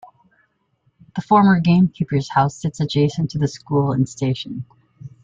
[1.15, 4.65] The former gamekeeper's house sits adjacent to the school and station.